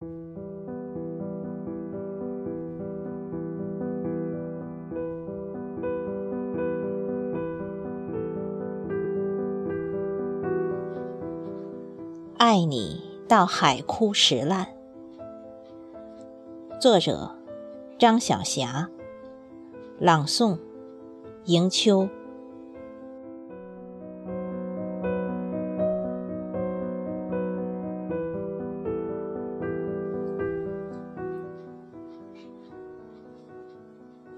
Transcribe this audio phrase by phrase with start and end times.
[0.00, 0.06] 爱
[12.64, 14.66] 你到海枯石烂。
[16.80, 17.36] 作者：
[17.98, 18.88] 张晓霞。
[19.98, 20.56] 朗诵：
[21.44, 22.08] 迎秋。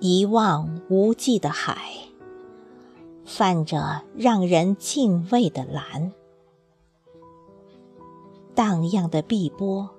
[0.05, 1.81] 一望无际的海，
[3.25, 6.11] 泛着让人敬畏的蓝。
[8.53, 9.91] 荡漾的碧波，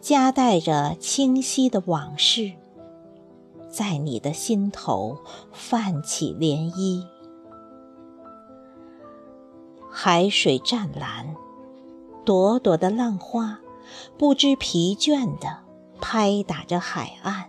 [0.00, 2.50] 夹带着清晰的往事，
[3.70, 5.16] 在你的心头
[5.52, 7.06] 泛起涟漪。
[9.88, 11.36] 海水湛蓝，
[12.24, 13.60] 朵朵的浪花
[14.18, 15.58] 不知疲倦地
[16.00, 17.47] 拍打着海岸。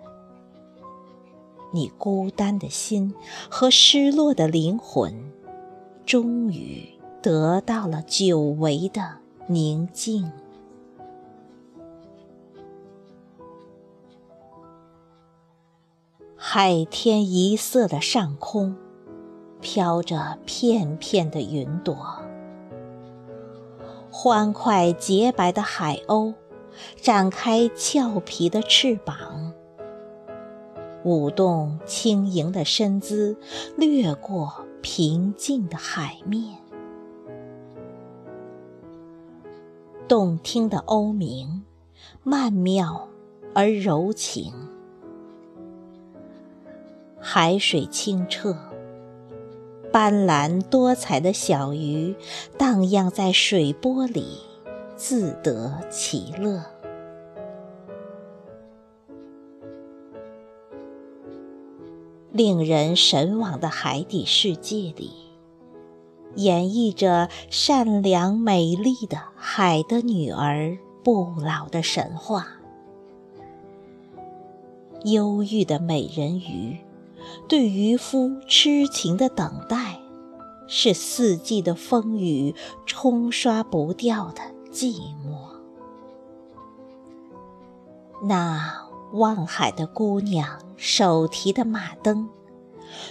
[1.71, 3.13] 你孤单的心
[3.49, 5.31] 和失落的灵魂，
[6.05, 6.87] 终于
[7.21, 9.17] 得到了久违的。
[9.51, 10.31] 宁静，
[16.35, 18.75] 海天一色的上空，
[19.59, 21.97] 飘着片片的云朵。
[24.11, 26.35] 欢快洁白的海鸥，
[27.01, 29.17] 展开俏皮的翅膀，
[31.09, 33.35] 舞动轻盈的身姿，
[33.75, 36.59] 掠过平静的海面。
[40.07, 41.63] 动听的鸥鸣，
[42.21, 43.07] 曼妙
[43.55, 44.53] 而柔情。
[47.19, 48.55] 海水清澈，
[49.91, 52.15] 斑斓多彩的小鱼
[52.55, 54.37] 荡漾在水波里，
[54.95, 56.63] 自得其乐。
[62.31, 65.11] 令人神往的海底世界里。
[66.35, 72.47] 演绎着善良美丽的海的女儿不老的神话。
[75.05, 76.77] 忧郁的美人鱼，
[77.47, 79.99] 对渔夫痴情的等待，
[80.67, 82.53] 是四季的风雨
[82.85, 84.41] 冲刷不掉的
[84.71, 84.93] 寂
[85.25, 85.49] 寞。
[88.23, 92.29] 那望海的姑娘手提的马灯。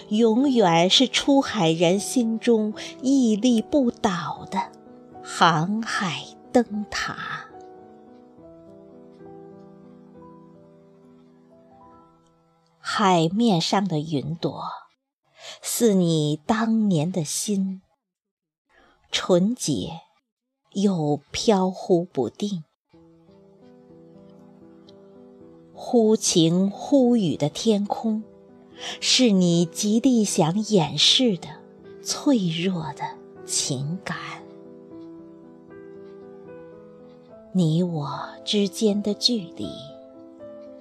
[0.08, 4.72] 永远是出海人心中屹立不倒的
[5.22, 7.44] 航海灯塔。
[12.80, 14.64] 海面上的云朵，
[15.62, 17.82] 似你当年的心，
[19.12, 20.00] 纯洁
[20.72, 22.64] 又飘忽不定，
[25.80, 28.24] 忽晴忽雨的天空。
[29.00, 31.48] 是你极力想掩饰的
[32.02, 33.04] 脆弱的
[33.46, 34.16] 情感，
[37.52, 39.68] 你我之间的距离，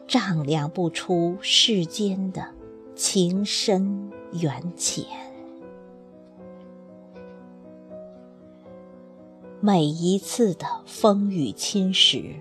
[0.07, 2.47] 丈量不出世间的
[2.95, 5.05] 情深缘浅。
[9.59, 12.35] 每一次的风雨侵蚀，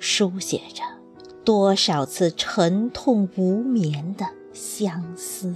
[0.00, 0.99] 书写着。
[1.44, 5.54] 多少次沉痛无眠的相思，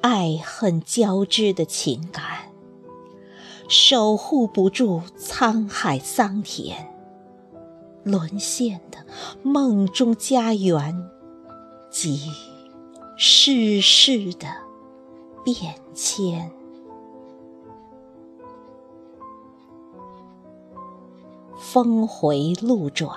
[0.00, 2.52] 爱恨交织的情感，
[3.68, 6.94] 守护不住沧海桑田，
[8.04, 9.04] 沦陷的
[9.42, 11.10] 梦中家园
[11.90, 12.30] 及
[13.16, 14.46] 世事的
[15.44, 16.50] 变迁。
[21.60, 23.14] 峰回路转，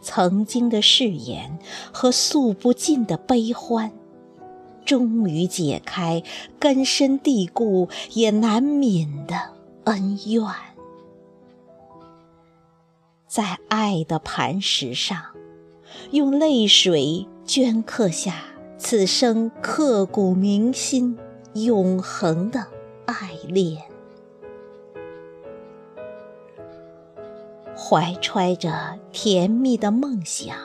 [0.00, 1.58] 曾经的誓言
[1.92, 3.92] 和诉不尽的悲欢，
[4.84, 6.22] 终于解开
[6.58, 9.36] 根深蒂固也难泯的
[9.84, 10.44] 恩怨，
[13.28, 15.18] 在爱的磐石上，
[16.10, 18.34] 用泪水镌刻下
[18.78, 21.18] 此生刻骨铭心、
[21.52, 22.66] 永恒的
[23.04, 23.91] 爱恋。
[27.84, 30.56] 怀揣着甜蜜的梦想，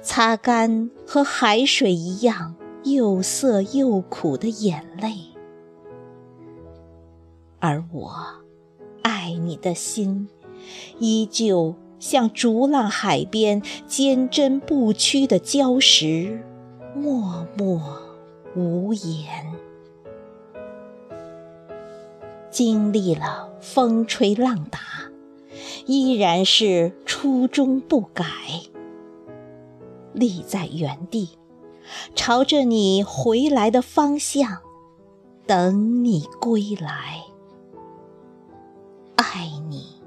[0.00, 5.12] 擦干和海水一样又涩又苦的眼泪，
[7.60, 8.14] 而我
[9.02, 10.26] 爱你的心，
[10.98, 16.42] 依旧像逐浪海边坚贞不屈的礁石，
[16.96, 18.00] 默默
[18.56, 19.52] 无言。
[22.50, 24.80] 经历了风吹浪打，
[25.86, 28.24] 依然是初衷不改，
[30.12, 31.38] 立在原地，
[32.14, 34.58] 朝着你回来的方向，
[35.46, 37.24] 等你归来，
[39.16, 40.00] 爱你，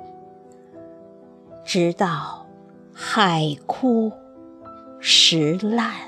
[1.65, 2.45] 直到
[2.93, 4.11] 海枯
[4.99, 6.04] 石烂。